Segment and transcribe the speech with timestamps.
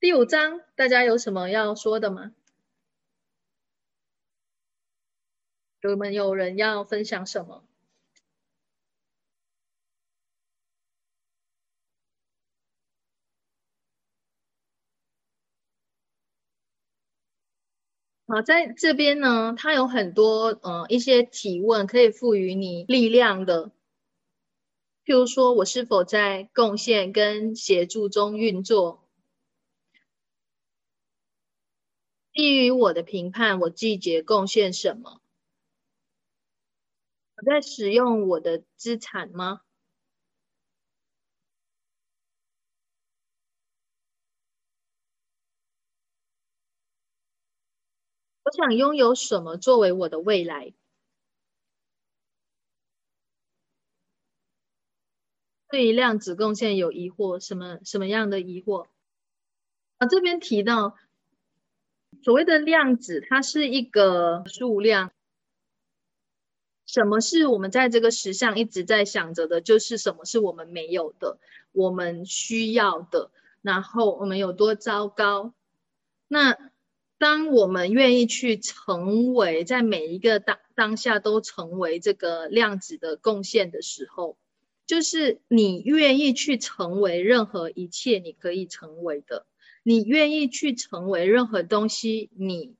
[0.00, 2.32] 第五章，大家有什么要说的吗？
[5.82, 7.62] 有没有人要分享什么？
[18.26, 23.70] 好，在这边呢，它有很多呃一些提问可以赋予你力量的，
[25.04, 29.06] 譬如说我是否在贡献跟协助中运作？
[32.32, 35.20] 基于我的评判，我季节贡献什么？
[37.36, 39.62] 我在使用我的资产吗？
[48.44, 50.72] 我想拥有什么作为我的未来？
[55.68, 57.38] 对于量子贡献有疑惑？
[57.40, 58.88] 什么什么样的疑惑？
[59.98, 60.96] 啊，这边提到
[62.22, 65.10] 所谓的量子，它是一个数量。
[66.86, 69.60] 什么是我们在这个实相一直在想着的？
[69.60, 71.38] 就是什么是我们没有的，
[71.72, 73.30] 我们需要的，
[73.62, 75.54] 然后我们有多糟糕？
[76.28, 76.56] 那。
[77.20, 84.38] 当我们愿意去成为在每一个当当下都成为这个量子的贡献的时候，
[84.86, 89.44] 就是你愿意去成为任何一切你可以成为的，
[89.82, 92.74] 你愿意去成为任何东西，你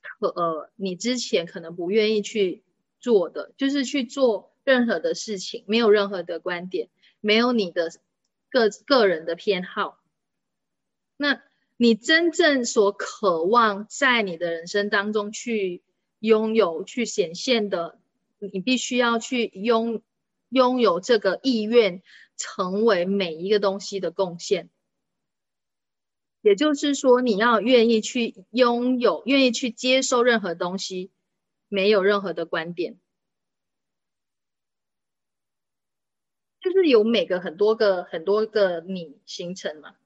[0.00, 2.62] 可呃你之前可能不愿意去
[2.98, 6.88] 做的，就是去做任何的事情，没有任何的观点，
[7.20, 7.90] 没有你的
[8.48, 10.00] 个个人的偏好，
[11.16, 11.42] 那。
[11.82, 15.82] 你真正所渴望在你的人生当中去
[16.18, 17.98] 拥有、去显现的，
[18.52, 20.02] 你必须要去拥
[20.50, 22.02] 拥有这个意愿，
[22.36, 24.68] 成为每一个东西的贡献。
[26.42, 31.10] 也就是说，你要愿意去拥有、愿意去接受任何东西，
[31.68, 32.98] 没有任何的观点，
[36.60, 39.96] 就是有每个很多个、很多个你形成嘛。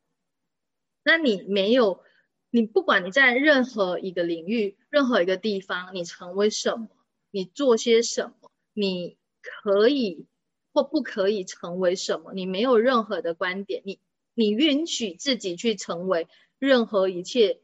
[1.05, 2.03] 那你没有，
[2.51, 6.89] 你不管你在任何一个领域、任何一个地方，你成为什么，
[7.31, 10.27] 你做些什么，你可以
[10.73, 14.01] 或不可以成为什么，你没有任何的观点，你
[14.35, 16.29] 你允许自己去成为
[16.59, 17.61] 任何一切，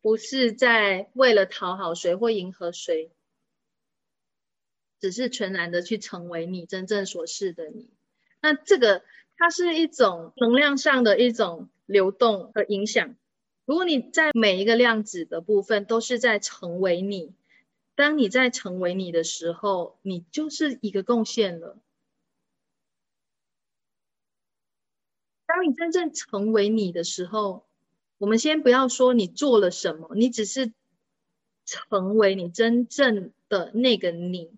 [0.00, 3.10] 不是在为了讨好谁或迎合谁，
[5.00, 7.90] 只是全然的去成为你真正所是的你。
[8.40, 9.02] 那这个。
[9.36, 13.16] 它是一种能量上的一种流动和影响。
[13.64, 17.34] 如果你在每一个量子的部分都是在成为你，
[17.96, 21.76] 当你在成为你的时候，你就是一个贡献了。
[25.54, 27.64] 当你真正成为你的时候，
[28.18, 30.72] 我们先不要说你做了什么，你只是
[31.64, 34.50] 成为你真正的那个你。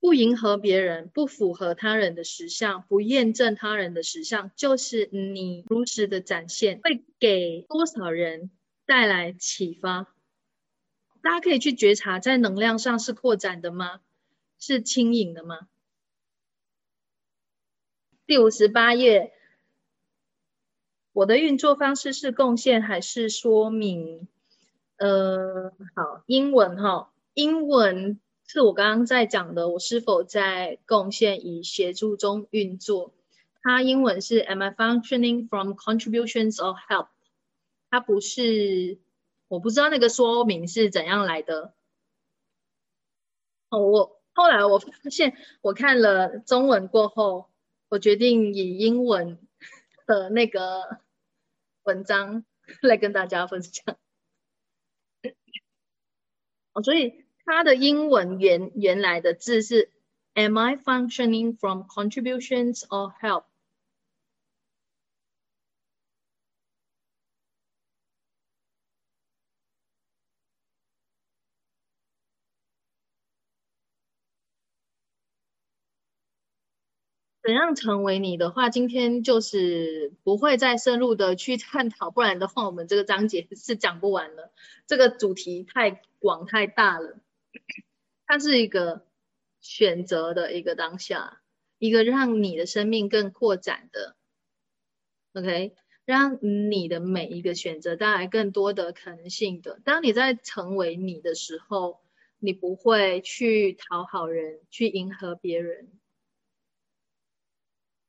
[0.00, 8.50] 不迎合别人，不符合他人的实相，不验证他人的实相，就是你如实的展现，会给多少人
[8.84, 10.12] 带来启发？
[11.22, 14.00] 大家可以去觉察，在能量上是扩展的吗？
[14.58, 15.68] 是轻盈的吗？
[18.30, 19.32] 第五十八页，
[21.12, 24.28] 我的运作方式是贡献还是说明？
[24.98, 28.20] 呃，好，英文哈，英文。
[28.46, 33.12] 是我刚刚在讲的，我是否在贡献与协助中运作？
[33.62, 37.08] 它英文是 Am I functioning from contributions or help？
[37.90, 39.00] 它不是，
[39.48, 41.74] 我不知道那个说明是怎样来的。
[43.70, 47.49] 哦，我后来我发现，我看了中文过后，
[47.90, 49.38] 我决定以英文
[50.06, 51.00] 的那个
[51.82, 52.46] 文章
[52.80, 53.98] 来跟大家分享。
[56.72, 57.26] 哦，所以。
[57.52, 59.90] 它的英文原原来的字是
[60.34, 63.46] "Am I functioning from contributions or help？"
[77.50, 84.52] 怎样成为你的话，今天就是不会再深入的去探讨，不然的话，我们这个章节是讲不完了。
[84.86, 87.18] 这个主题太广太大了。
[88.24, 89.04] 它是一个
[89.60, 91.40] 选择的一个当下，
[91.78, 94.14] 一个让你的生命更扩展的
[95.32, 95.74] ，OK，
[96.04, 96.38] 让
[96.70, 99.80] 你的每一个选择带来更多的可能性的。
[99.84, 101.98] 当你在成为你的时候，
[102.38, 105.88] 你不会去讨好人，去迎合别人。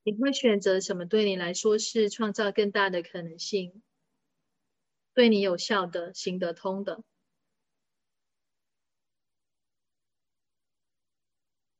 [0.03, 1.05] 你会选择什么？
[1.05, 3.81] 对你来说是创造更大的可能性，
[5.13, 7.03] 对你有效的、行得通的。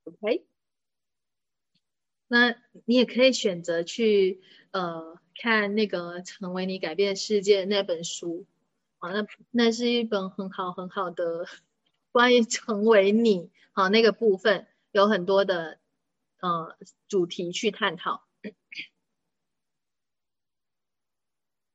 [0.05, 0.43] OK，
[2.27, 4.41] 那你也可以选择去
[4.71, 8.45] 呃看那个《成为你改变世界》那本书
[8.99, 11.45] 啊，那那是一本很好很好的
[12.11, 15.80] 关于成为你好那个部分有很多的。
[16.41, 16.75] 呃，
[17.07, 18.27] 主题去探讨，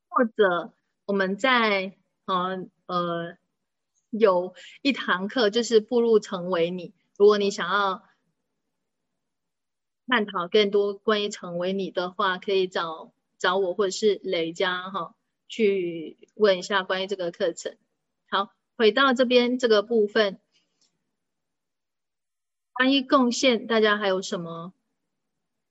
[0.09, 0.75] 或者
[1.05, 3.37] 我们在呃呃
[4.11, 6.95] 有一堂课就是步入成为你。
[7.17, 8.03] 如果你想要
[10.09, 15.15] 探讨更多关于成为你的话，可以找找我或者是雷佳哈
[15.47, 17.77] 去问一下关于这个课程。
[18.29, 20.41] 好，回到这边这个部分。
[22.77, 24.75] 关于贡献，大家还有什么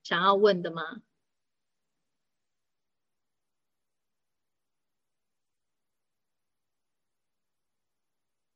[0.03, 1.01] 想要问的吗？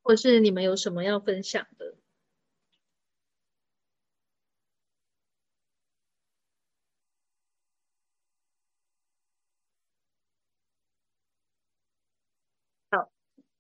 [0.01, 1.95] 或是你们有什么要分享的？
[12.89, 13.11] 好，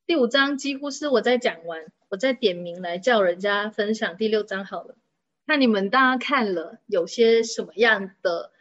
[0.07, 1.91] 第五章几乎是我在讲完。
[2.09, 4.97] 我再点名来叫人家分享第六章好了，
[5.45, 8.51] 看你们大家看了有些什么样的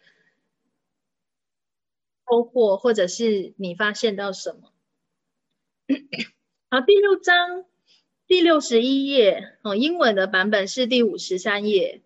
[2.28, 4.70] 收获，或者是你发现到什么？
[6.68, 7.64] 好，第六章
[8.26, 12.02] 第六十一页哦，英文的版本是第五十三页，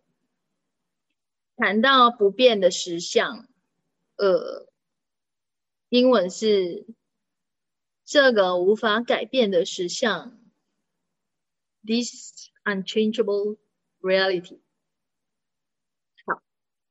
[1.56, 3.48] 谈到不变的实相，
[4.14, 4.68] 呃，
[5.88, 6.86] 英文是
[8.04, 10.38] 这个无法改变的实相。
[11.84, 13.56] This unchangeable
[14.00, 14.60] reality。
[16.24, 16.40] 好，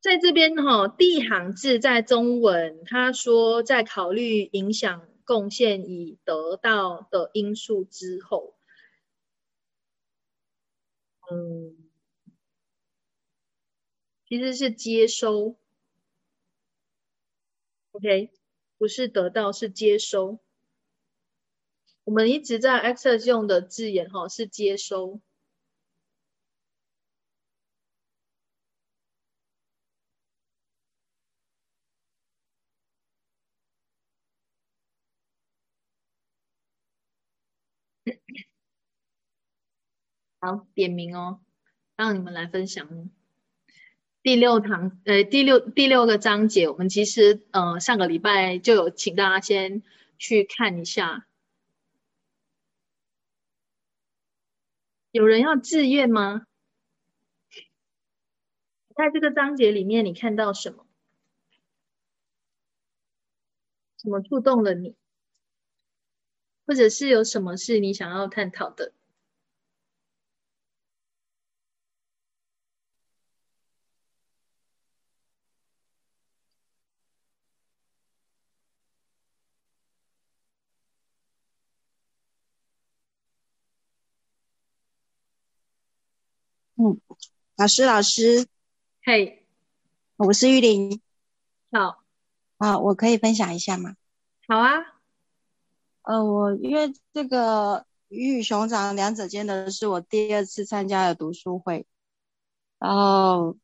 [0.01, 8.55] 在这边哈，第一行字在中文，他说在考虑影响贡献已得到的因素之后，
[11.31, 11.89] 嗯，
[14.27, 15.55] 其实是接收
[17.91, 18.29] ，OK，
[18.77, 20.39] 不是得到，是接收。
[22.03, 25.21] 我们一直在 Access 用的字眼哈是接收。
[40.39, 41.39] 好，点名哦，
[41.95, 43.11] 让你们来分享
[44.23, 49.83] 第六堂呃第六第六个章节，我们其实呃上个礼拜就有请大家先
[50.17, 51.27] 去看一下。
[55.11, 56.45] 有人要自愿吗？
[58.95, 60.85] 在这个章节里面，你看到什么？
[63.97, 64.95] 什么触动了你？
[66.65, 68.93] 或者是有什么是你想要探讨的？
[86.75, 86.99] 嗯，
[87.61, 88.47] 老师，老师，
[89.03, 89.45] 嘿，
[90.15, 90.99] 我是玉玲。
[91.71, 92.01] 好，
[92.57, 93.97] 啊，我可以分享一下吗？
[94.47, 94.79] 好啊。
[96.01, 101.85] 呃，我因为这个鱼与熊掌两者兼得是我第二次参加的读书会，
[102.79, 103.55] 然后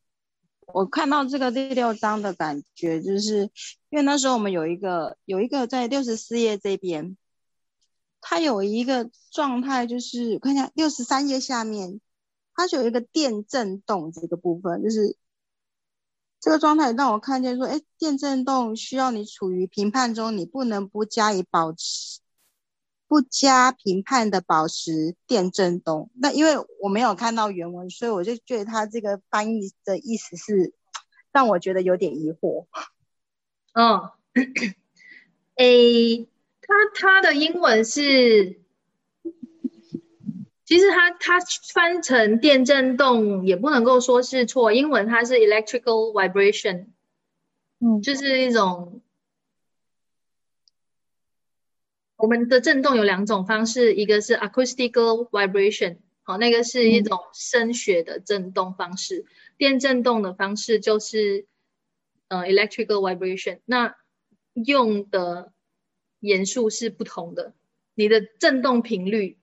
[0.67, 3.49] 我看到这个第六章的感觉，就是
[3.89, 7.17] 因为那时候我们有一个有一个在六十四页这边，
[8.21, 11.99] 它有一个状态，就是看一下六十三页下面。
[12.57, 15.15] 它就有一个电震动这个部分，就是
[16.39, 22.19] 这个状态让我看见说，哎，电震动需要你处于评判中，你不能不加以保持，
[23.07, 26.09] 不加评判的保持电震动。
[26.15, 30.73] 那因为我没有看到原文，所以我就觉得它这个翻译的意思是
[31.31, 32.65] 让我觉得有点疑惑。
[33.75, 34.13] 哦
[35.57, 36.27] ，A，
[36.61, 38.61] 它它的英文是。
[40.67, 41.39] 其实它它
[41.73, 46.87] 翻成电振动也不能够说是错，英文它是 electrical vibration，
[47.79, 49.01] 嗯，就是一种
[52.17, 61.45] 我们的振动有两种方式，一个是 acoustical vibration，好，那个是一种声学的振动方式，电振动的方式就是
[62.27, 63.95] 呃 electrical vibration，那
[64.53, 65.53] 用的
[66.19, 67.53] 元素是不同的，
[67.93, 69.37] 你的振动频率。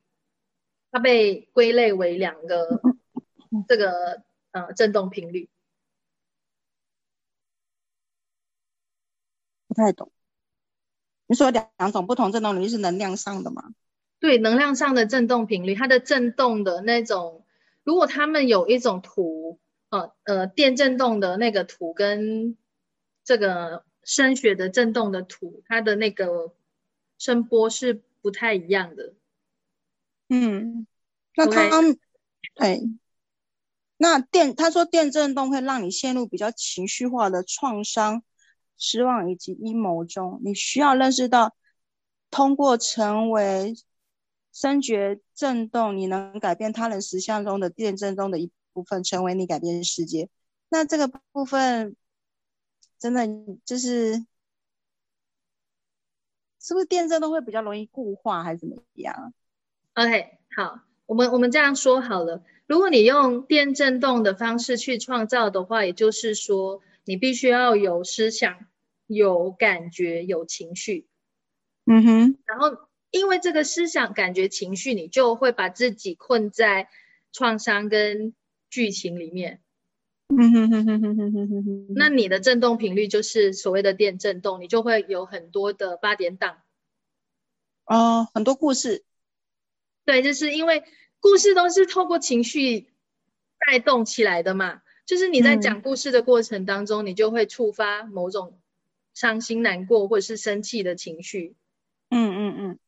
[0.94, 2.80] 它被归类为两个
[3.66, 4.22] 这个
[4.52, 5.50] 呃振动频率。
[9.66, 10.12] 不太懂。
[11.26, 13.74] 你说两两种不同振动频率是能量上的吗？
[14.20, 17.44] 对，能量上的振动频率，它的振动的那种，
[17.82, 19.58] 如果他们有一种图，
[19.88, 22.56] 呃呃，电振动的那个图跟
[23.24, 26.54] 这个声学的振动的图，它的那个
[27.18, 29.14] 声波是不太一样的。
[30.34, 30.86] 嗯，
[31.36, 31.70] 那他
[32.54, 32.82] 对，
[33.96, 38.22] 那电他说电振动会让你陷入比较情绪化的创伤。
[38.76, 41.54] 失望以及阴谋中，你需要认识到，
[42.28, 43.72] 通过成为
[44.52, 50.28] 声觉震动，你能改变他人实相中的电震中的一部分，成为你改变世界。
[50.68, 51.94] 那这个部分
[52.98, 53.28] 真的
[53.64, 54.26] 就是，
[56.60, 59.32] 是不是电震动会比较容易固化，还是怎么样
[59.94, 62.42] ok 好我们我们这样说好了。
[62.66, 68.66] 如果你用电振动的方式去创造的话也就是说你必须要有思想
[69.06, 71.06] 有感觉有情绪
[71.86, 72.38] 嗯哼。
[72.46, 76.88] 然后因为这个思想感觉情绪你就会把自己困在
[77.32, 78.34] 创伤跟
[78.70, 79.60] 剧情里面。
[80.28, 86.62] 嗯哼哼哼哼哼哼哼那你的振动频率就是所谓的电振动你就会有很多的八点档。
[87.84, 89.04] 哦很多故事。
[90.04, 90.84] 对，就是因为
[91.20, 92.88] 故事都是透过情绪
[93.66, 94.82] 带动起来的嘛。
[95.06, 98.58] 就是你在讲故事的过程当中，你就会触发某种
[99.12, 101.56] 伤心、难过或者是生气的情绪。
[102.08, 102.78] 嗯嗯嗯。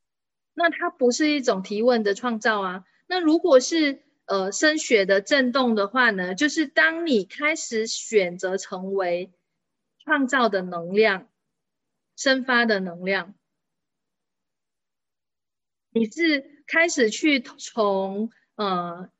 [0.55, 2.85] 那它不是一种提问的创造啊。
[3.07, 9.31] 那如果是呃声学的震动的话呢，就是当你开始选择成为
[10.03, 11.29] 创造的能量、
[12.17, 13.35] 生发的能量，
[15.91, 19.11] 你是开始去从呃。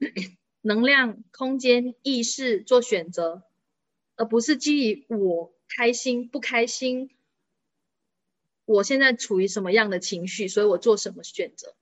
[0.60, 3.42] 能量、空间、意识做选择，
[4.16, 7.10] 而不是基于我开心不开心，
[8.64, 11.74] 我现在处于什么样的情绪，所以我做什么选择。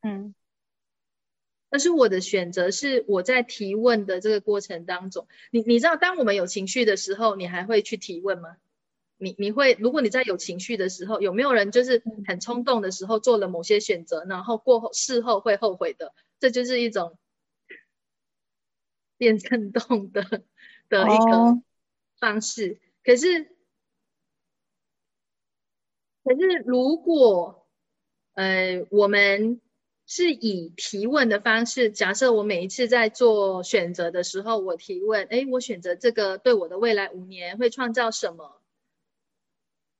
[0.00, 0.34] 嗯，
[1.68, 8.56] 但是我的选择是我在提问的这个过程当中，你你知道，当我们有情绪的时候，你还会去提问吗？
[9.18, 16.14] 你你会，如果你在有情绪的时候，有没有人就是很冲动的时候做了某些选择，然后过后事后会后悔的？
[16.40, 17.18] 这就是一种。
[19.20, 20.22] 变震动的
[20.88, 21.60] 的一个
[22.20, 23.46] 方式，可是
[26.22, 27.66] 可是如果
[28.34, 29.60] 呃我们
[30.06, 38.57] 是以提问的方式，假设我每一次在做选择的时候，我提问，哎，我选择这个对我的未来五年会创造什么？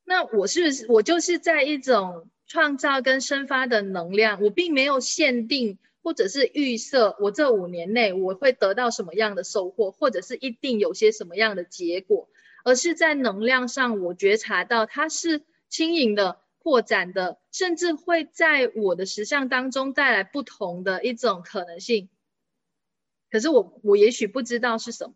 [0.08, 4.40] 那我是我就是在一种创造跟生发的能量？
[4.40, 5.78] 我并没有限定。
[6.00, 12.30] 或者是预设我这五年内我会得到什么样的收获，或者是一定有些什么样的结果，
[12.64, 22.08] 而是在能量上我觉察到它是轻盈的、扩展的，甚至会在我的实相当中带来不同的一种可能性。
[23.30, 25.14] 可是我我也许不知道是什么，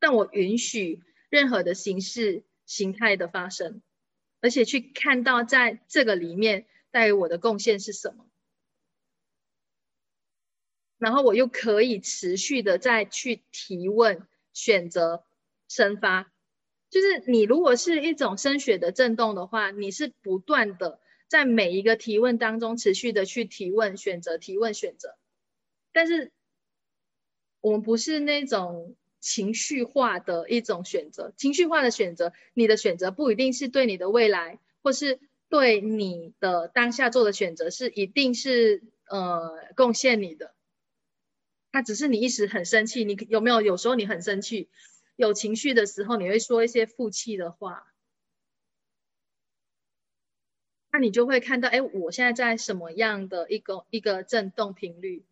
[0.00, 3.80] 但我允许任何的形式形态的发生，
[4.44, 8.26] 而且去看到在这个里面带给我的贡献是什么。
[10.98, 15.24] 然后我又可以持续的再去提问、选择、
[15.66, 16.30] 生发，
[16.90, 25.16] 就是你如果是一种声学的震动的话，你是不断的在每一个提问当中持续的去提问、选择、提问、选择。
[25.90, 26.32] 但是
[27.62, 28.94] 我们不是那种
[29.24, 40.54] 情绪化的一种选择，情绪化的选择，你的选择不一定是对你的未来，或是对你的当下做的选择是一定是呃贡献你的。
[41.72, 44.68] 他只是你一时很生气，你有没有有时候你很生气，
[45.16, 47.86] 有情绪的时候，你会说一些负气的话，
[50.92, 55.24] 那你就会看到，哎，我现在在什么样的一个一个震动频率？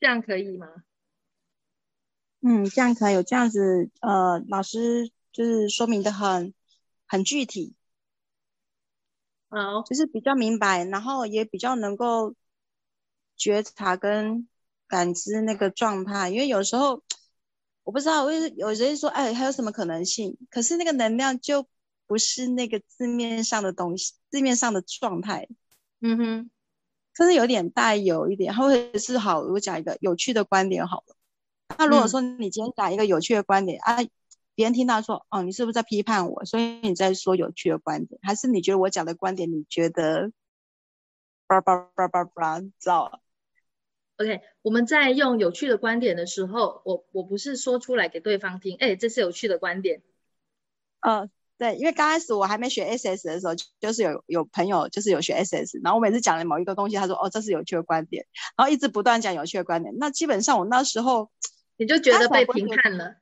[0.00, 0.68] 这样可以吗？
[2.40, 6.54] 嗯，这样可以，有这样子，呃，老师就是说明的很
[7.06, 7.74] 很具体。
[9.48, 12.34] 好，就是比较明白，然后也比较能够
[13.36, 14.48] 觉察跟
[14.86, 16.28] 感知那个状态。
[16.30, 17.02] 因为有时候
[17.82, 20.36] 我不知道，有有人说，哎，还有什么可能性？
[20.50, 21.66] 可是那个能量就
[22.06, 25.48] 不是那个字面上的东西，字面上的状态。
[26.00, 26.50] 嗯哼，
[27.18, 31.16] 甚至有点带有一点，或者是好，我讲一个有趣的观点好了。
[31.76, 33.98] 那如果说你今天讲一个有趣的观点啊。
[34.54, 36.44] 别人听到说，哦，你是不是在批判我？
[36.44, 40.32] 所以你在说有趣的观点，还是你觉得我讲的观点你觉得，
[41.46, 43.20] 叭叭叭叭叭，知道了
[44.16, 50.02] ？OK，我们在用有趣的观点的时候，我我不是说出来给对方听，哎，这是有趣的观点。
[50.98, 58.24] 呃，对，因为刚开始我还没学 SS 的时候，就是有有朋友就是有学 SS，然后我每次讲了某一个东西，他说哦，这是有趣的观点，
[58.56, 59.94] 然后一直不断讲有趣的观点。
[59.98, 61.30] 那基本上我那时候
[61.76, 63.16] 你就觉得被评判了。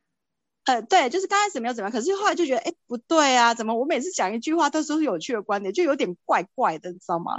[0.65, 7.33] 呃，对，就是刚开始没有怎么样，可是后来就觉得，哎，不对啊，怎么我每次讲一句话都是有趣的观点，就有点怪怪的，你知道吗？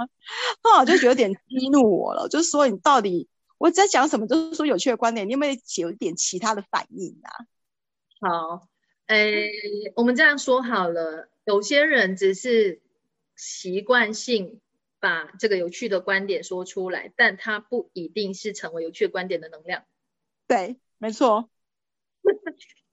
[0.62, 3.28] 后来就觉得有点激怒我了，就是说你到底
[3.58, 7.44] 我在讲什么就是说有趣的观点，你有没有有一点其他的反应啊？
[8.20, 8.66] 好，
[9.08, 9.48] 哎，
[9.96, 12.82] 我们这样说好了，有些人只是
[13.36, 14.60] 习惯性
[15.00, 19.84] 把这个有趣的观点说出来，但他不一定是成为有趣的观点的能量。
[20.46, 21.48] 对，没错。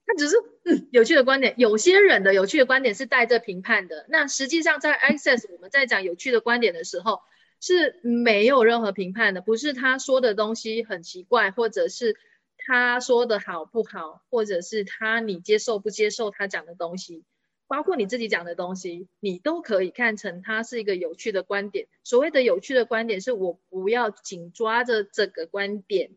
[0.06, 4.06] 他只是嗯有趣的观点，有些人的有趣的观点是带着评判的。
[4.08, 7.20] 那实际上在 Access 我们在讲有趣的观点的时候
[7.60, 12.16] 是没有任何评判的，不是他说的东西很奇怪，或者是
[12.58, 17.24] 他说的好不好，或者是他你接受不接受他讲的东西，
[17.66, 21.88] 包括你自己讲的东西，你都可以看成他是一个有趣的观点。
[22.04, 26.12] 所谓的有趣的观点，是我不要紧抓着这个观点。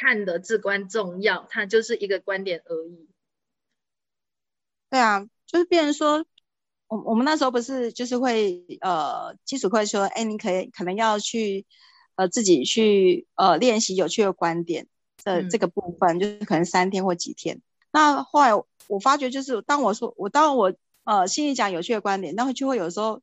[0.00, 3.08] 看的至关重要，它就是一个观点而已。
[4.88, 6.24] 对啊，就是别人说，
[6.86, 11.66] 我我们那时候不是就是会呃基础会说，哎，你可以可能要去
[12.14, 14.86] 呃自己去呃练习有趣的观点
[15.24, 17.60] 的这个部分，就是可能三天或几天。
[17.92, 18.54] 那后来
[18.86, 23.20] 我发觉，就是当我说我当我呃心里讲有趣的观点，那会就会有时候，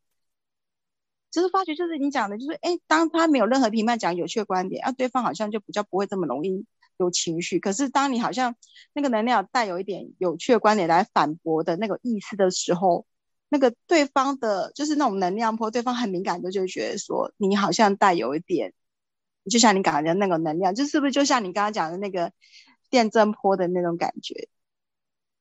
[1.32, 6.66] 就是发觉就是你讲的，就是哎，当他没有任何评判讲有趣的观点，啊，对方好像就比较不会这么容易。
[6.98, 8.56] 有情绪，可是当你好像
[8.94, 13.06] 那个能量带有一点有趣的观点来反驳的那个意思的时候，
[13.50, 18.72] 那个对方的就是那种能量波，对方很敏感的就会觉得说你好像带有一点，
[19.50, 22.32] 就像你刚刚的那个能量，就是不是就像你刚刚讲的那个
[22.90, 24.50] 电震波的那种感觉？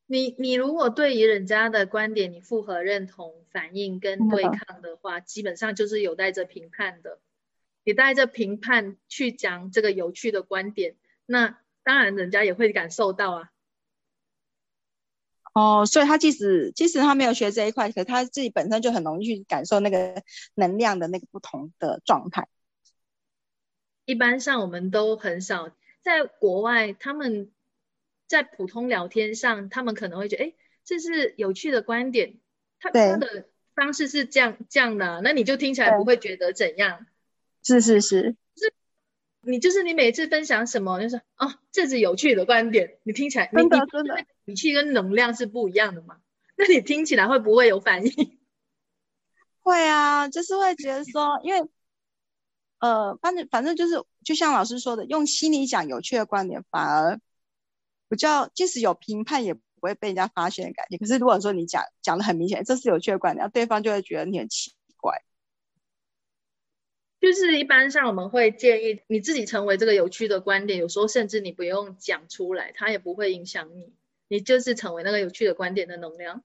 [0.07, 7.21] 你你如果对于人家的观点你复合认同、反应跟对抗的话，基本上就是有带着评判的，
[7.85, 10.97] 你带着评判去讲这个有趣的观点。
[11.25, 13.51] 那当然，人家也会感受到啊。
[15.55, 20.23] 哦，所以他即使即使他没有学这一块，可他自己本身就很容易去感受那个
[20.55, 22.47] 能量的那个不同的状态。
[24.05, 25.71] 一般上，我们都很少
[26.03, 27.51] 在国外，他们
[28.27, 30.53] 在普通聊天上，他们可能会觉得，哎，
[30.85, 32.39] 这是有趣的观点。
[32.81, 37.07] 他他的方式是这样这样的，那你就听起来不会觉得怎样？
[37.63, 38.37] 是是是。
[38.57, 38.73] 是
[39.41, 42.99] 你就是你每次分享什么，就是哦，这是有趣的观点。
[43.05, 46.19] 你听起来，真的真的语气跟能量是不一样的嘛？
[46.57, 48.39] 那你听起来会不会有反应？
[49.63, 51.69] 会啊，就是会觉得说，因为
[52.85, 57.19] 呃，反正反正就是，就像老师说的，用心理讲有趣的观点，反而
[58.11, 60.99] 比较，即使有评判，也不会被人家发现的感觉。
[60.99, 65.15] 可是如果说你讲讲的很明显，这是有趣的观点，对方就会觉得你很奇怪。
[67.23, 73.95] 就是一般上我们会建议你自己成为这个有趣的观点，有时候甚至你不用讲出来，它也不会影响你，
[74.29, 76.45] 你就是成为那个有趣的观点的能量。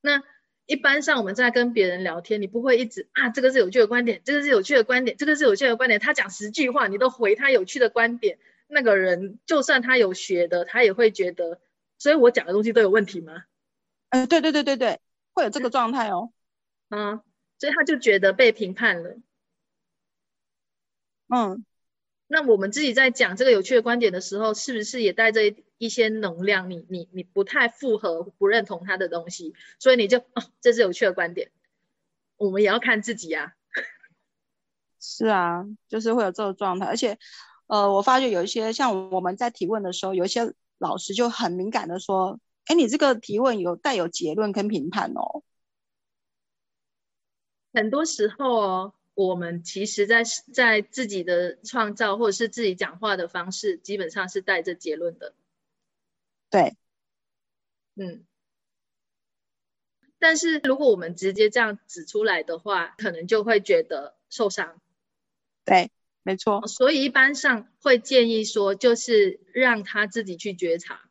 [0.00, 0.24] 那
[0.68, 11.58] 一般上我们在跟别人聊天，你不会一直啊，这个是有趣的观点，这个是有趣的观点，这个是有趣的观点，他讲十句话，你都回他有趣的观点，那个人就算他有学的，他也会觉得，
[11.96, 13.44] 所以我讲的东西都有问题吗？
[14.10, 15.00] 嗯，对对对对对，
[15.32, 16.32] 会有这个状态哦。
[16.90, 17.22] 嗯，
[17.58, 19.16] 所以他就觉得被评判了。
[21.28, 21.64] 嗯，
[22.30, 25.40] 那我们自己在讲这个有趣的观点的时候，是不是也带着
[25.78, 26.68] 一些能量？
[26.68, 31.50] 你你你不太符合、不认同他的东西，所以你就哦，这是有趣的观点。
[32.36, 33.54] 我们也要看自己啊。
[35.00, 37.18] 是啊，就是会有这个状态，而且
[37.66, 42.38] 呃，我发觉有一些像我们在提问的时候，有一些老师就很敏感的说
[42.68, 45.42] ：“哎，你这个提问有带有结论跟评判哦。”
[47.72, 48.94] 很多时候哦。
[49.26, 55.34] 我们其实，在在自己的创造或者是自己讲话的方式，基本上是带着结论的。
[56.48, 56.76] 对，
[57.96, 58.24] 嗯。
[60.20, 64.80] 但是如果我们直接这样指出来的话，可能就会觉得受伤。
[65.64, 65.90] 对，
[66.22, 66.64] 没错。
[66.68, 71.07] 所以一般上会建议说，就是让他自己去觉察。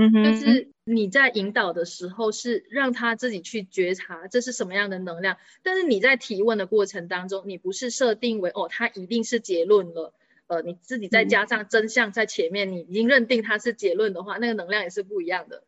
[0.00, 0.24] 嗯哼。
[0.24, 0.70] 就是。
[0.84, 10.12] 你在引导的时候是让他自己去觉察这是什么样的能量，但是你在提问的过程当中，你不是设定为哦，他一定是结论了，
[10.48, 15.62] 呃，你自己再加上真相在前面，你已经认定他是结论的话，那个能量也是不一样的。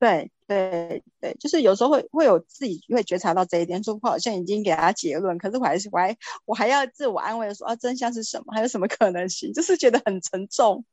[0.00, 8.52] 对对对，就是有时候会会有自己会觉察到这一点，说我好像已经给他结论，可是我还是我还我还要自我安慰说啊，真相是什么？
[8.52, 9.52] 还有什么可能性？
[9.54, 10.84] 就是觉得很沉重，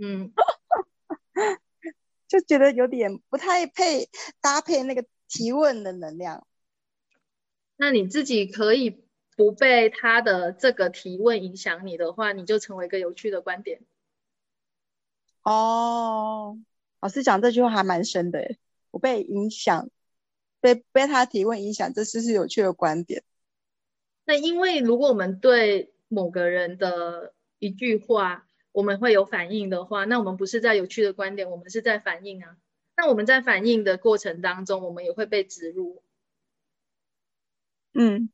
[0.00, 0.32] 嗯，
[2.28, 4.08] 就觉得有点不太配
[4.40, 6.46] 搭配那个提问的能量。
[7.76, 9.04] 那你自己可以
[9.36, 13.80] 不被他的这个提问影响你的话，你就成为一个有趣的观点。
[15.42, 16.58] 哦。
[17.00, 18.56] 老师讲这句话还蛮深的，
[18.90, 19.88] 不被影响，
[20.60, 23.22] 被被他提问影响，这是是有趣的观点。
[24.24, 28.47] 那因为如果我们对某个人的一句话，
[28.78, 32.56] 我们会有反应的话，那我们不是在有趣的观点，我们是在反应啊。
[32.96, 36.00] 那我们在反应的过程当中，我们也会被植入。
[37.92, 38.30] 嗯，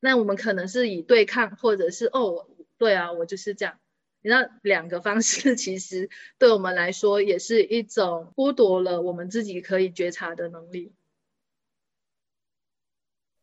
[0.00, 3.78] 那我们可能是以对抗，或者是哦，对啊，我就是这样。
[4.22, 10.94] 那两个方式其实对我们来说也是一种剥夺了我们自己可以觉察的能力，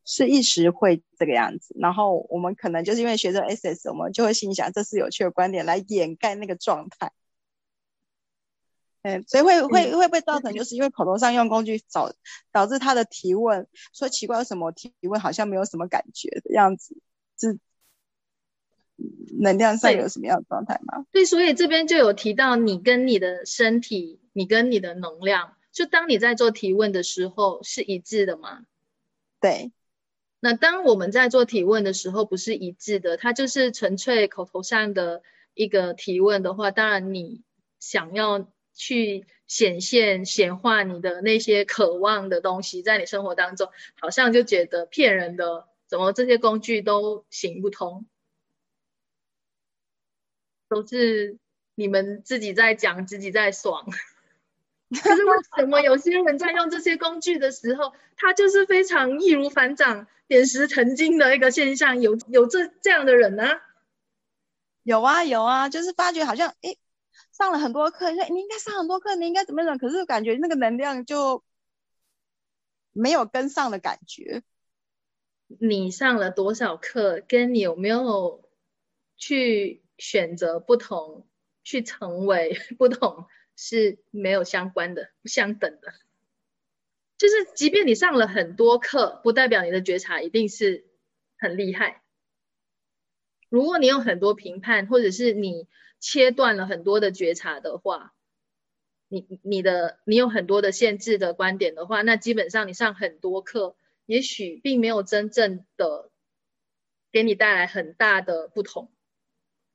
[0.06, 1.76] 是一时会这个样子。
[1.78, 7.12] 然后我们可能就是因为学着 SS，我们就会心想这是有趣的观点来掩盖那个状态。
[9.02, 12.10] 嗯，所以会会会被造成就是因为口头上用工具导
[12.50, 16.96] 导致他的提问说奇怪为什么提问好像没有什么感觉的样子，
[17.38, 17.58] 是。
[19.38, 21.04] 能量上有什么样的状态吗？
[21.12, 28.64] 对，所以这边就有提到你跟你的身体，你跟你的能量，就当你在做提问的时候是一致的吗？
[29.38, 29.70] 对。
[30.38, 35.22] 那当我们在做提问的时候不是一致的，它就是纯粹口头上的
[35.54, 37.42] 一个提问的话，当然你
[37.80, 48.06] 想要去显现显化你的那些渴望的东西，在你生活当中，好像就觉得骗人的，怎么这些工具都行不通？
[50.68, 51.38] 都是
[51.74, 53.86] 你们自己在讲，自己在爽。
[55.02, 62.00] 可是为什么有些人在用这些工具的时候，他就是非常易如反掌、点石成金的一个现象？
[62.00, 63.44] 有有这这样的人呢？
[64.84, 66.78] 有啊有啊，就是发觉好像诶，
[67.32, 71.42] 上了很多课，说你应该上很多课，你应该怎么怎可是感觉那个能量就
[72.92, 74.42] 没有跟上的感觉。
[75.60, 78.48] 你上了多少课，跟你有没有
[79.16, 79.82] 去？
[79.98, 81.26] 选择不同
[81.64, 83.24] 去成为不同
[83.56, 85.94] 是没有相关的、不相等的。
[87.18, 90.84] 就是，即便你上了很多课，不代表你的觉察一定是
[91.38, 92.02] 很厉害。
[93.48, 95.66] 如果你有很多评判，或者是你
[95.98, 98.12] 切断了很多的觉察的话，
[99.08, 106.10] 你你的你有很多的限制的观点的话，那基本上你上很多课，也许并没有真正的
[107.12, 108.92] 给你带来很大的不同。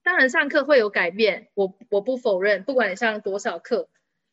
[0.04, 2.64] 当然，上课会有改变，我我不否认。
[2.64, 3.90] 不管你上多少课，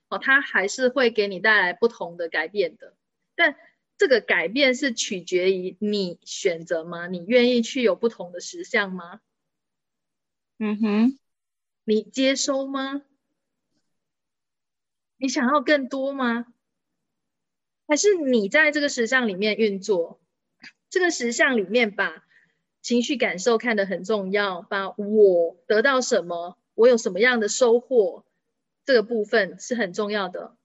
[0.08, 2.96] 哦，它还是会给你带来不同的改变的。
[3.34, 3.54] 但
[3.96, 7.06] 这个改变是取决于你选择吗？
[7.06, 9.20] 你愿意去有不同的实相吗？
[10.58, 11.18] 嗯哼，
[11.84, 13.02] 你接收吗？
[15.18, 16.46] 你想要更多吗？
[17.86, 20.20] 还是你在这个实相里面运作？
[20.88, 22.24] 这个实相里面吧。
[22.88, 28.24] 情绪感受看得很重要，把我得到什么，我有什么样的收获，
[28.86, 30.56] 这个部分是很重要的。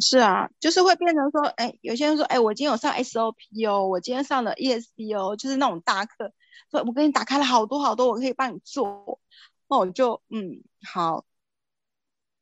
[0.00, 3.36] 是啊，就是会变成说，哎，有些人说，哎，我今天有上 SOP
[3.70, 6.32] 哦，我今天上了 ESD 哦，就是那种大课，
[6.72, 9.20] 说我给你打开了好多好多，我可以帮你做，
[9.68, 11.24] 那我就嗯好，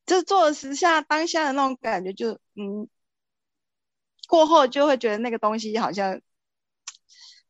[0.06, 2.88] 就做了时下当下的那种感觉，就嗯，
[4.28, 6.22] 过后就会觉得那个东西好像。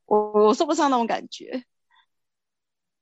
[0.07, 1.65] 我我说不上那种感觉，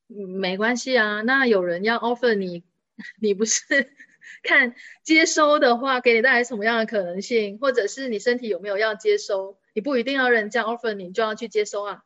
[0.06, 1.22] 没关系啊。
[1.22, 2.64] 那有人要 offer 你，
[3.20, 3.62] 你不是
[4.42, 9.58] 看接收的话，给你带来什么样的可能性，或者是你身体有没有要接收？
[9.74, 12.02] 你不一定要人家 offer 你就要去接收啊。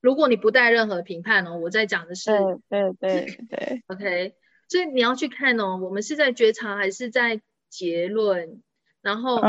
[0.00, 2.30] 如果你不带任何评判哦，我在讲的是，
[2.68, 4.34] 对对 对，OK。
[4.68, 8.62] 所以你要去看哦，我们是在觉察还是在结论？
[9.02, 9.40] 然后。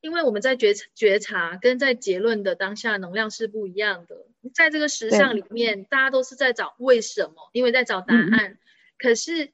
[0.00, 8.58] 因为我们在觉觉察跟在结论的当下能量是不一样的，在这个实相里面，大家都是在找为什么，因为在找答案。
[8.98, 9.52] 可是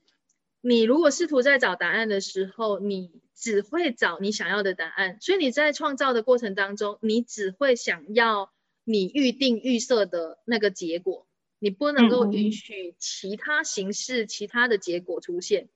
[0.61, 8.53] 你如果试图在找答案的时候，你只会找你想要的答案，所以你在创造的过程当中，你只会想要
[8.85, 11.27] 你预定预设的那个结果，
[11.59, 15.69] 你不能够允许其他形式、其他的结果出现。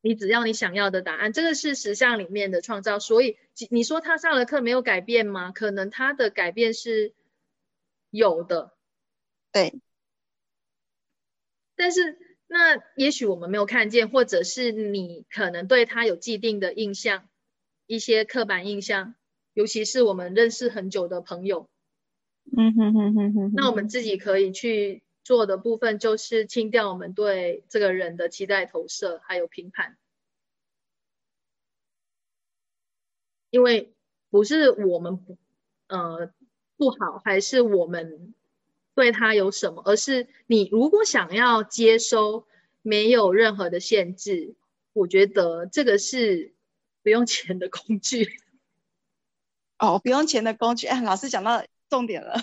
[0.00, 2.98] 你只要你想要的答案，这个是实相里面的创造。
[2.98, 3.36] 所以
[3.70, 5.50] 你说他上了课没有改变吗？
[5.52, 7.12] 可能他的改变是
[8.10, 8.74] 有的，
[9.52, 9.80] 对。
[11.74, 17.28] 但是那也许我们没有看见，或者是你可能对他有既定的印象，
[17.86, 19.14] 一些刻板印象，
[19.52, 21.68] 尤其是我们认识很久的朋友。
[22.56, 23.52] 嗯哼哼哼哼。
[23.54, 29.98] 那我们自己可以去做的部分，就是清掉我们对这个人的期待投射，还有评判。
[33.50, 33.92] 因为
[34.30, 35.36] 不是我们不
[35.88, 36.32] 呃
[36.78, 38.32] 不好，还是我们。
[38.94, 39.82] 对他有什么？
[39.84, 42.46] 而是你如果想要接收
[42.80, 44.56] 没有任何的限制，
[44.94, 46.54] 我觉得这个是
[47.02, 48.40] 不用钱的工具。
[49.78, 52.40] 哦，不用钱的工具，哎，老师讲到重点了。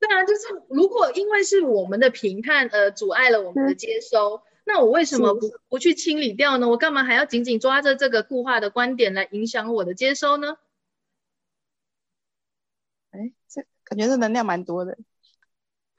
[0.00, 6.68] 对啊，就是如果因为是我们的评判而阻碍了我们的接收，那我为什么不不去清理掉呢？
[6.68, 10.56] 我干嘛还要紧紧抓着这个固化的观点来影响我的接收呢？
[13.10, 14.96] 哎，这感觉这能量蛮多的。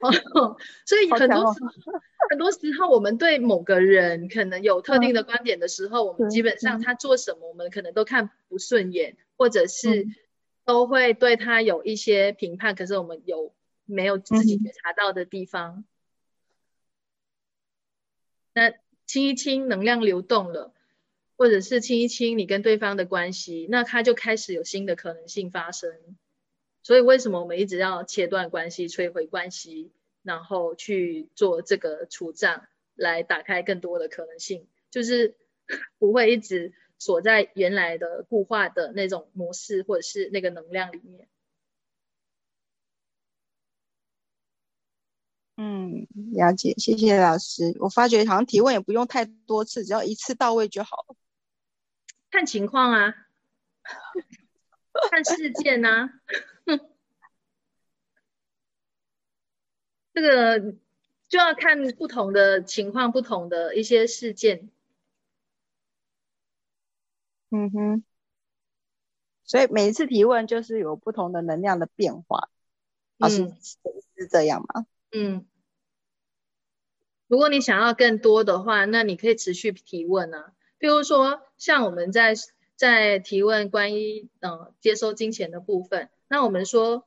[0.00, 1.92] 哦，所以很多时候，
[2.30, 10.06] 很多时候，我们对某个人可能有特定的观点的时候，我们基本上他做什么，我们可能都看不顺眼，或者是
[10.64, 12.74] 都会对他有一些评判。
[12.74, 13.52] 可是我们有
[13.90, 15.84] 没有自己觉察到的地方？
[18.52, 18.72] 那
[19.06, 20.72] 清一清能量流动了，
[21.36, 26.16] 或者是清一清你跟对方的关系，那他就开始有新的可能性发生。
[26.82, 34.66] 所以为什么我们一直要切断关系、摧毁关系，然后去做这个除障，来打开更多的可能性？
[34.90, 35.36] 就是
[35.98, 41.28] 不会一直锁在原来的固化的那种模式或者是那个能量里面。
[45.62, 47.76] 嗯，了解，谢谢老师。
[47.80, 51.14] 我发觉好像提问也不用太多次，只要一次到位就好了。
[52.30, 53.14] 看情况啊，
[55.10, 56.22] 看事件啊。
[60.14, 60.76] 这个
[61.28, 64.70] 就要看不同的情况、不同的一些事件。
[67.50, 68.04] 嗯哼，
[69.44, 72.48] 所以每一次提问就是有不同的能量的变化。
[73.18, 73.46] 老师
[74.16, 74.86] 是这样吗？
[75.12, 75.46] 嗯。
[77.26, 80.52] 如果你想要更多的话，那你可以持续提问啊。
[80.78, 82.34] 比如说，像我们在
[82.74, 86.08] 在提问关于嗯接收金钱的部分。
[86.26, 87.06] 那我们说，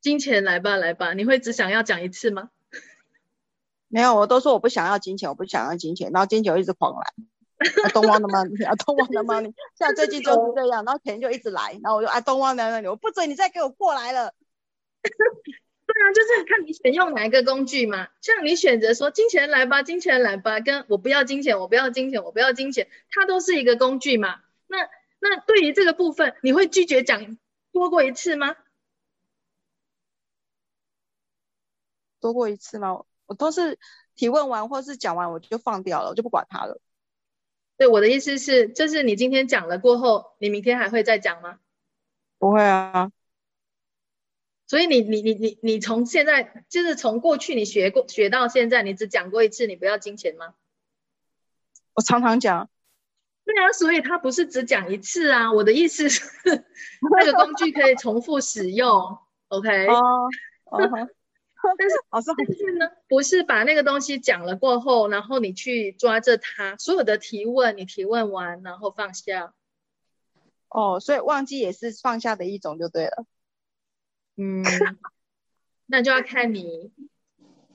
[0.00, 2.50] 金钱来吧，来吧，你会只想要讲一次吗？
[3.88, 14.34] 没有，我都说我不想要金钱，我不想要金钱，然后金钱一直狂来，东汪的 money，啊，东汪的 money，像最近就是这样，然后钱就一直来，然后我就啊，东汪的 money，我不准你再给我过来了。
[15.86, 18.08] 对啊，就是看你选用哪一个工具嘛。
[18.20, 24.40] 像你选择说金钱来吧，金钱来吧，跟我不要金钱，我不要金钱，我不要金钱，它都是一个工具嘛。
[24.66, 24.78] 那
[25.20, 27.38] 那对于这个部分，你会拒绝讲？
[27.72, 28.56] 多过一次吗？
[32.20, 33.04] 多过一次吗？
[33.26, 33.78] 我都是
[34.14, 36.80] 提问完或是讲完我就放掉了，我就不管他了。
[37.76, 41.60] 对，我的意思是，就是你今天讲了过后，你明天还会再讲吗？
[42.38, 43.12] 不会啊。
[44.66, 50.54] 所以你你你你你从现在就是从过去你学过学到现在，你只讲过一次，你不要金钱吗？
[51.94, 52.68] 我常常讲。
[53.44, 55.52] 对啊，所以他不是只讲一次啊。
[55.52, 56.20] 我的意思是，
[57.16, 59.86] 那个工具可以重复使用，OK？
[59.86, 60.28] 哦，
[61.78, 69.54] 但是老师，但是呢，不是把那个东西讲了过后，然后你去抓着它，所有的提问，你提问完然后放下。
[70.68, 73.26] 哦，所以忘记也是放下的一种，就对了。
[74.36, 74.62] 嗯，
[75.86, 76.92] 那就要看你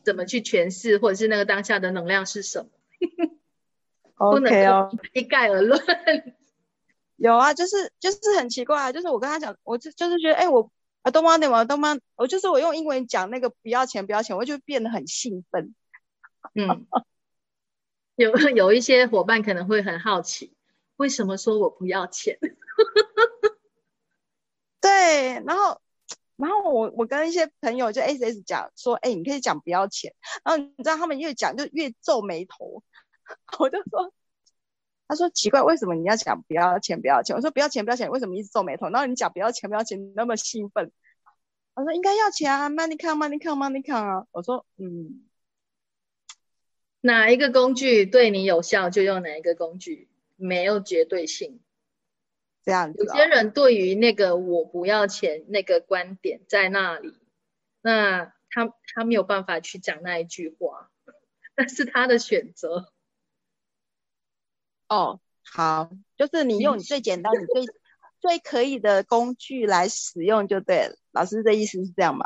[0.03, 2.69] 怎么去诠释，或者是那个当下的能量是什么。
[4.15, 5.81] 不能哦，一概而论。
[7.17, 10.71] 有啊，就是就是很奇怪啊，就是我跟他讲，我就就是觉得，哎，我
[11.01, 15.73] 啊东方的嘛，东方，我就是我用英文讲那个不要钱不要钱，我就变得很兴奋。
[16.53, 16.87] 嗯，
[18.15, 20.53] 有有一些伙伴可能会很好奇，
[20.97, 22.39] 为什么说我不要钱？
[24.79, 25.79] 对，然后
[26.41, 30.11] 然后我我跟一些朋友就 S S 讲说，哎，你可以讲不要钱，
[30.43, 32.83] 然后你知道他们越讲就越皱眉头。
[33.59, 34.11] 我就说，
[35.07, 37.35] 他说奇怪，为什么你要讲不要钱不要钱？
[37.35, 38.89] 我说不要钱不要钱，为什么一直皱眉头？
[38.89, 40.91] 然后你讲不要钱不要钱，那么兴奋。
[41.75, 44.25] 我说应该要钱啊，money come money come money come 啊。
[44.31, 45.29] 我说嗯，
[47.01, 51.61] 哪一个工具对你有效就用哪一个工具，没有绝对性。
[52.63, 57.17] 这样子，有些人对于那个我不要钱那个观点在那里，
[57.81, 60.89] 那他他没有办法去讲那一句话。
[61.55, 62.93] 那是他的选择。
[64.87, 67.65] 哦，好，就是你用你最简单、你最
[68.21, 70.95] 最可以的工具来使用就对了。
[71.11, 72.25] 老师的意思是这样吗？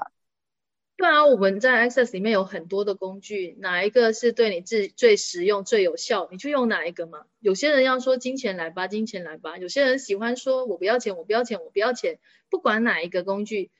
[0.97, 7.25] 对啊，我们在 Access 里面有很多的工具，哪一个是对你最最实用、最有效，你就用哪一个嘛。
[7.39, 12.19] 有些人要说金钱来吧，金钱来吧；有些人喜欢说我不要钱，我不要钱，我不要钱。
[12.49, 13.71] 不管哪一个工具，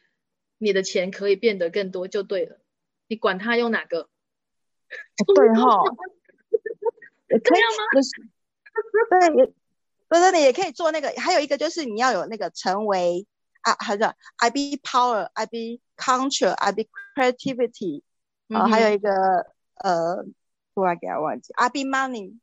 [0.57, 2.59] 你的钱可以变得更多就对了。
[3.07, 4.09] 你管他用哪个，
[5.35, 5.83] 对哈，
[7.29, 7.83] 可以吗？
[9.09, 9.53] 对，也
[10.09, 13.25] 不是你也可以做那个，还有一个就是你要有那个成为。
[13.61, 14.03] 啊，还是
[14.37, 16.83] I be power, I be culture, I be
[17.15, 18.03] creativity，
[18.49, 19.09] 啊，还有一个
[19.75, 20.25] 呃，
[20.73, 22.37] 突然给他忘记，I be money，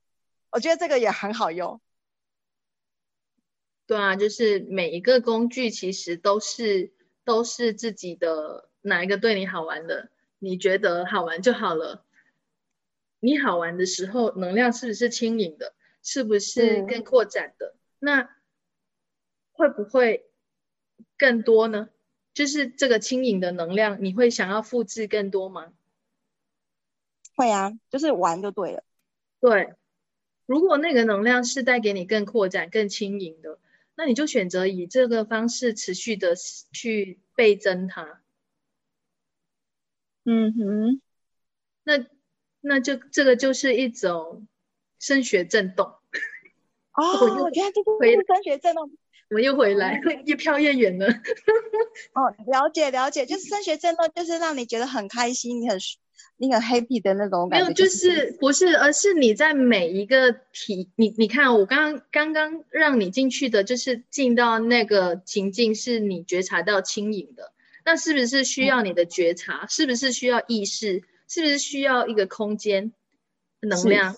[0.51, 1.81] 我觉得这个也很好用。
[3.87, 6.93] 对啊，就是每一个工具其实都是
[7.25, 12.05] 都是自己的哪一个对你好玩的，你觉得好玩就好了。
[13.21, 15.75] 你好玩的时候，能量是不是轻盈的？
[16.03, 17.77] 是不是更扩展的？
[17.99, 18.29] 那
[19.53, 20.29] 会不会？
[21.19, 21.89] 更多呢，
[22.35, 25.73] 就是这个轻盈的能量，你会想要复制更多吗？
[27.37, 28.85] 会啊，就是玩就对了。
[29.41, 29.75] 对，
[30.47, 33.59] 如果那个能量是带给你更扩展、更轻盈的，
[33.95, 38.21] 那你就选择以这个方式持续的去倍增它。
[40.25, 41.03] 嗯哼，
[41.83, 42.07] 那
[42.61, 44.47] 那就这个就是一种
[44.99, 45.87] 声学震动。
[46.93, 48.91] 哦，我觉得这是声学震动。
[49.33, 51.07] 我们又回来，越飘越远了。
[51.07, 55.79] 哦，了解了解，就是升学震动，就是让你觉得很开心，你很
[56.37, 57.65] 你很 happy 的那种感觉。
[57.65, 67.55] 没有，就是不是，而是你在每一个体，你你看，我刚刚刚刚让你进去的，就是进到那个情境，是你觉察到轻盈的，
[67.87, 69.67] 那是不是需要你的觉察？
[69.67, 71.05] 是不是需要意识？
[71.27, 72.93] 是不是需要一个空间
[73.61, 74.15] 能量？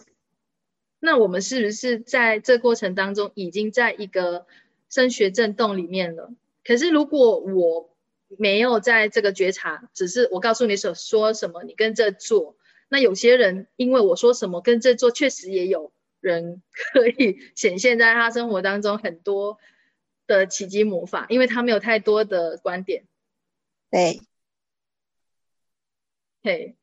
[0.99, 4.49] 那我们是不是在这过程当中，已经在一个？
[4.95, 7.91] 声学震动里面了，可是如果我
[8.39, 12.57] 没有在这个觉察，只是我告诉你所说什么，你跟着做，
[12.89, 19.59] 那有些人因为我说什么跟着做，确实也有人可以显现在他生活当中很多
[20.29, 23.09] 的奇迹魔法，因为他没有太多的观点。
[23.91, 24.21] 对，
[26.45, 26.77] 嘿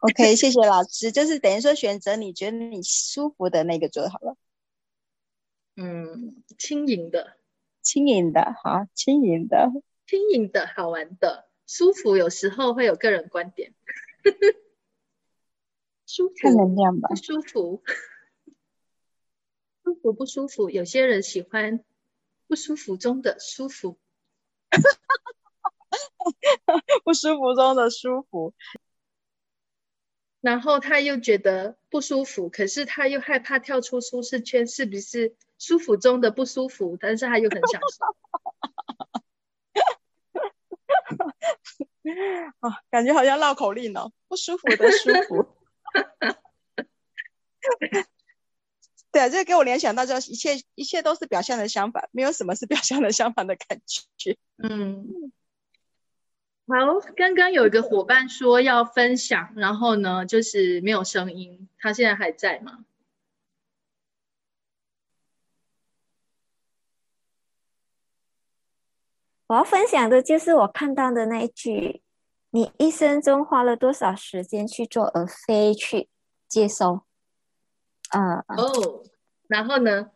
[0.00, 4.36] ，OK，谢谢老师，就是等于说选择你觉得你舒服的那个就好了。
[5.80, 7.36] 嗯，轻盈的，
[7.82, 9.70] 轻盈的，好，轻盈的，
[10.08, 12.16] 轻盈的，好玩的，舒服。
[12.16, 13.72] 有时候会有个人观点，
[16.04, 17.84] 舒服，看能量吧，舒服，
[19.84, 20.68] 舒服不舒服？
[20.68, 21.84] 有些人喜欢
[22.48, 24.00] 不舒服中的舒服，
[27.04, 28.52] 不舒服中的舒服。
[30.40, 35.36] 然后他又觉得不舒服，可是他又害怕跳出舒适圈，是不是？
[35.58, 38.06] 舒服中的不舒服，但是他又很享受。
[42.60, 45.46] 啊，感觉好像绕口令哦，不舒服的舒服。
[49.10, 54.36] 对啊，这给我联想到，就一切一切都是表象的相反，没有什么是表象的相反的感觉。
[54.62, 55.32] 嗯，
[56.66, 62.84] 好，刚刚有一个伙伴说要分享，然后呢，就是没有声音，他现在还在吗？
[69.48, 72.02] 我要分享的就是我看到的那一句
[72.50, 76.08] ：“你一生中花了多少时间去做，而非去
[76.46, 77.00] 接收。”
[78.10, 79.02] 啊哦，
[79.48, 80.10] 然后呢？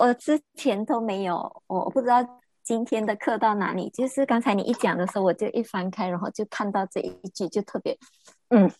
[0.00, 3.88] 我之前都没有，我不知道今天的课到哪里。
[3.90, 7.96] 就是刚才你一讲的时候，我就一翻开，然后就看到这一句，就特别，
[8.48, 8.70] 嗯，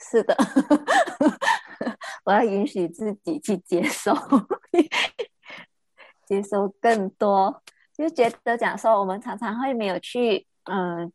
[0.00, 0.36] 是的，
[2.24, 4.12] 我要允许自己去接受，
[6.26, 7.62] 接收更多。
[8.00, 11.12] 就觉得讲说，我们常常会没有去嗯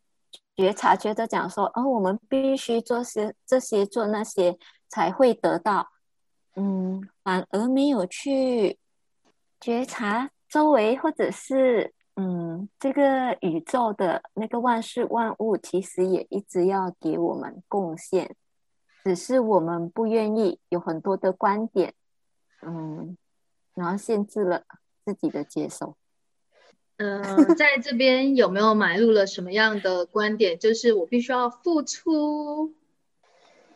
[0.55, 5.87] 觉察，觉得讲说，哦，我们必须做些这些做那些才会得到，
[6.55, 8.77] 嗯，反而没有去
[9.59, 18.35] 觉察周围或者是嗯这个宇宙的那个万事万物，其实也一直要给我们贡献，
[19.03, 21.93] 只是我们不愿意有很多的观点，
[22.61, 23.17] 嗯，
[23.73, 24.63] 然后限制了
[25.03, 25.97] 自己的接受。
[26.97, 30.57] 嗯，在这边有没有买入了什么样的观点？
[30.57, 32.73] 就是我必须要付出。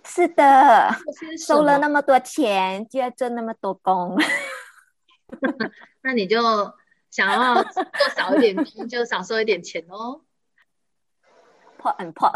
[0.06, 0.96] 是的，
[1.38, 4.18] 收了那么多钱，就要做那么多工。
[6.02, 6.42] 那你就
[7.12, 7.84] 想要做
[8.16, 10.22] 少一点工，就少收一点钱哦。
[11.78, 12.32] 破很破。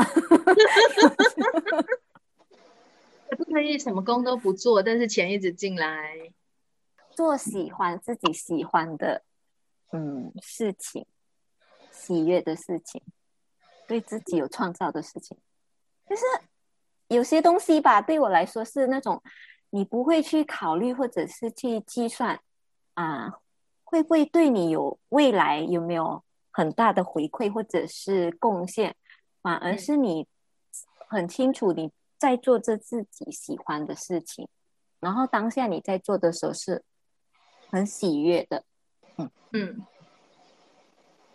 [3.37, 6.31] 不可以什么工都不做，但是钱一直进来。
[7.15, 9.23] 做喜欢自己喜欢的。
[9.95, 11.05] 嗯，事情，
[11.91, 12.99] 喜悦的事情，
[13.87, 15.37] 对自己有创造的事情。
[16.09, 16.23] 就是
[17.09, 19.21] 有些东西吧，对我来说是那种
[19.69, 22.41] 你不会去考虑或者是去计算
[22.95, 23.39] 啊，
[23.83, 28.95] 会不会对你有未来有没有很大的回馈或者是贡献，
[29.43, 30.27] 反而是你
[31.07, 34.49] 很清楚你在做着自己喜欢的事情，
[34.99, 36.83] 然后当下你在做的时候是
[37.69, 38.65] 很喜悦的。
[39.17, 39.85] 嗯嗯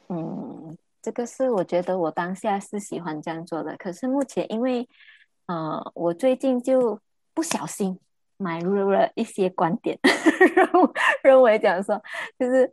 [0.09, 0.79] 嗯。
[1.01, 4.87] 这个是我觉得我当下是喜欢这样做的，可是目前因为，
[5.47, 7.01] 呃，我最近就
[7.33, 7.99] 不小心
[8.37, 10.68] 买入了一些观点，认
[11.22, 12.03] 认为讲说
[12.37, 12.70] 就是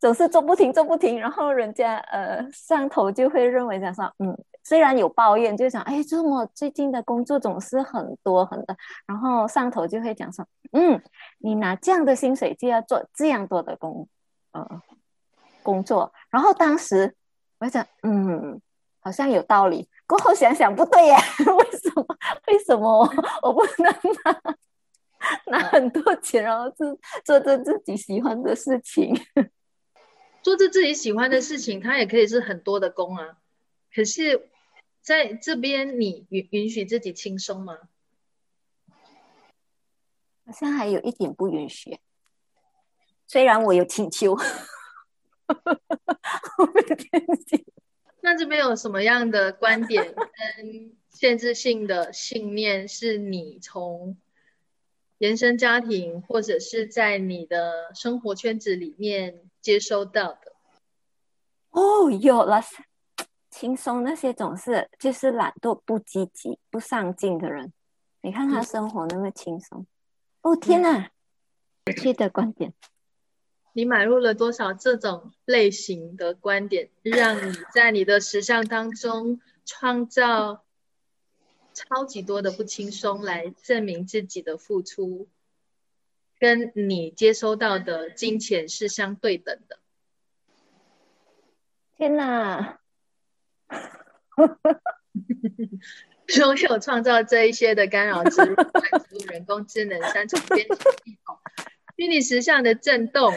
[0.00, 11.00] 总是做不停做不停，然后人家呃上头就会认为讲说，嗯，虽然有抱怨，就想哎，这么最近的工作总是很多很多，然后上头就会讲说，嗯，
[11.38, 14.06] 你拿这样的薪水就要做这样多的工
[14.62, 14.82] 呃
[15.62, 17.14] 工作，然后当时。
[17.58, 18.60] 我想，嗯，
[19.00, 19.88] 好像有道理。
[20.06, 21.16] 过后想想，不对呀，
[21.56, 22.06] 为什么？
[22.48, 23.00] 为什么
[23.40, 23.90] 我不能
[24.22, 29.14] 拿拿很多钱，然后做做着自己喜欢的事情？
[30.42, 33.38] 做着自己喜欢的事情，它也可以是很多的工啊。
[33.90, 34.50] 可是
[35.00, 37.78] 在这边，你允允许自己轻松吗？
[40.44, 41.98] 好像还有一点不允许。
[43.26, 44.36] 虽然我有请求。
[48.20, 54.16] 那这边有什么样的观点跟限制性的信念是你从
[55.18, 60.52] 原生家庭或者是在你的生活圈子里面接收到的？
[61.70, 62.60] 哦，有了，
[63.48, 67.72] 轻松那些总是就是懒惰、不积极、不上进的人。
[68.22, 69.86] 你看他生活那么轻松，
[70.42, 71.10] 哦天哪，
[71.84, 72.72] 有趣的观点。
[73.76, 80.64] 你买入了多少这种类型的观点，让你在你的时尚当中创造
[81.74, 85.28] 超级多的不轻松，来证明自己的付出
[86.38, 89.78] 跟你接收到的金钱是相对等的。
[91.98, 92.80] 天哪！
[96.34, 98.56] 拥有创造这一些的干扰植入、
[99.30, 100.74] 人工智能、三重编辑
[101.04, 101.38] 系统。
[101.96, 103.32] 虚拟实像的震动，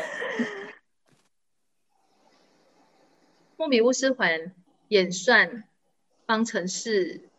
[3.55, 4.53] 莫比乌斯环
[4.89, 5.63] 演算
[6.27, 7.29] 方程式，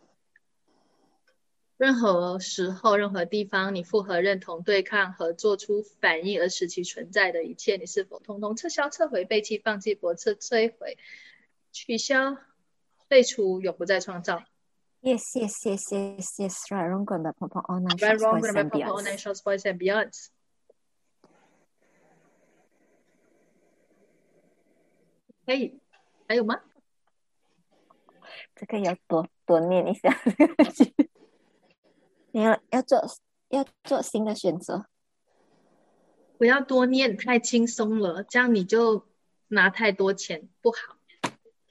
[1.77, 10.97] 任何时候、任何地方，你复合、认同、对抗和做出反应而使其存在的一切，你是否通通撤销、撤回、背弃、放弃、驳斥、摧毁、
[11.71, 12.39] 取消、
[13.11, 14.43] 废除、永不再创造
[15.03, 16.55] ？Yes, yes, yes, yes, yes.
[16.71, 19.43] Right, wrong, good, bad, purple, all nine, right, wrong, good, bad, purple, all nine, shorts,
[19.43, 20.31] boys and beyonds.
[25.51, 25.81] 可以，
[26.29, 26.61] 还有吗？
[28.55, 30.17] 这个要多多念一下。
[32.31, 33.05] 你要要做
[33.49, 34.87] 要做新的选择，
[36.39, 39.09] 不要多念，太轻松了，这样你就
[39.49, 40.79] 拿太多钱不好。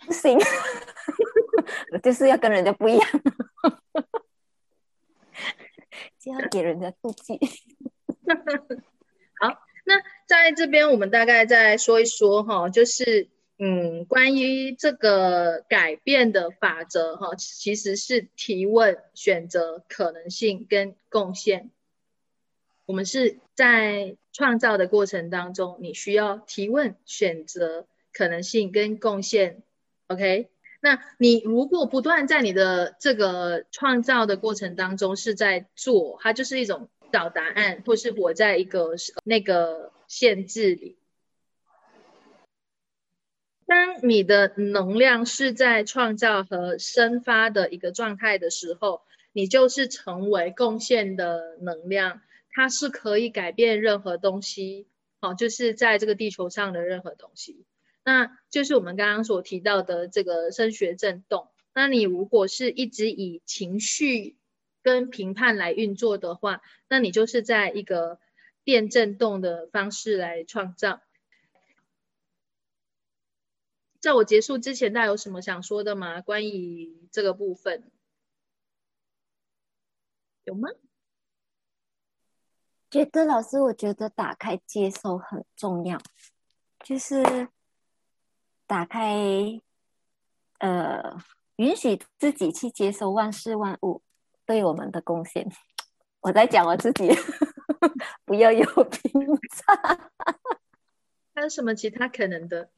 [0.06, 0.38] 不行，
[1.94, 3.10] 我就是要跟人家不一样，
[6.20, 7.40] 就要给人家妒忌。
[9.40, 13.30] 好，那在这边我们大概再说一说哈，就是。
[13.62, 21.70] 嗯，关于这个改变的法则，哈，其实是提问、选择、可能性跟贡献。
[22.86, 29.62] 我们是在创造的过程当中，你需要提问、选择、可能性跟贡献。
[30.08, 30.48] OK，
[30.80, 38.96] 那你如果不断在你的这个创造的过程当中是在做，它就是一种找答案，或是活在一个
[39.26, 40.96] 那个限制里。
[43.70, 54.88] 当你的能量是在创造和生发的一个状态的时候，你就是成为贡献的能量，它是可以改变任何东西，
[55.22, 57.64] 好，就是在这个地球上的任何东西。
[58.04, 61.50] 那就是我们刚刚所提到的这个声学振动。
[61.76, 64.36] 那你如果是一直以情绪
[64.82, 68.18] 跟评判来运作的话，那你就是在一个
[68.64, 71.02] 电振动的方式来创造。
[74.00, 76.22] 在我结束之前，大家有什么想说的吗？
[76.22, 77.92] 关于这个部分，
[80.46, 80.70] 有吗？
[82.90, 86.00] 觉得老师，我觉得打开接受很重要，
[86.84, 87.50] 就是
[88.66, 89.62] 打开，
[90.60, 91.18] 呃，
[91.58, 94.02] 允许自己去接受万事万物
[94.46, 95.52] 对我们的贡献。
[96.22, 97.10] 我在讲我自己，
[98.26, 99.14] 不要有 偏
[99.52, 100.10] 差。
[101.36, 102.72] 还有什么其他可能的？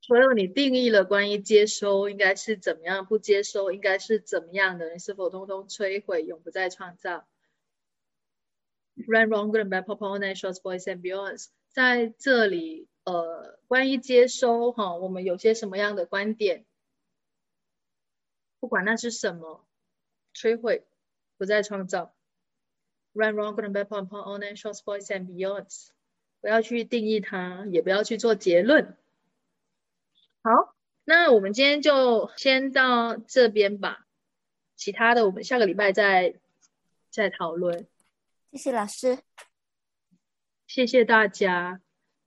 [0.00, 7.26] 所有你定义了关于接收应该是怎么样，不接收应该是怎么样的，你是否通通摧毁，永不再创造
[8.94, 11.48] ？Run wrong, good and bad, pop on, and short boys and beyonds。
[11.70, 16.64] 在这里，呃，关于接收哈，我们有些什么样的观点？
[18.60, 19.66] 不管那是什么，
[20.32, 20.86] 摧毁，
[21.36, 22.14] 不再创造。
[23.12, 25.90] Run wrong, good and bad, pop on, and short boys and beyonds。
[26.46, 28.96] 不要去定义它，也不要去做结论。
[30.42, 34.06] 好，那我们今天就先到这边吧，
[34.76, 36.36] 其他的我们下个礼拜再
[37.10, 37.88] 再讨论。
[38.52, 39.18] 谢谢老师，
[40.68, 41.80] 谢谢大家。